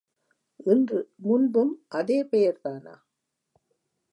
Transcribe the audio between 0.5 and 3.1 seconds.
இன்று, முன்பும் அதே பெயர்தானா?